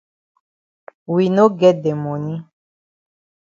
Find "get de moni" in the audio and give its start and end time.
1.61-2.35